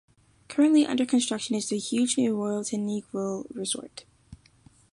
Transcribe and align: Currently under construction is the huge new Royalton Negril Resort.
Currently 0.47 0.87
under 0.87 1.05
construction 1.05 1.53
is 1.53 1.69
the 1.69 1.77
huge 1.77 2.17
new 2.17 2.35
Royalton 2.35 2.87
Negril 2.87 3.45
Resort. 3.55 4.05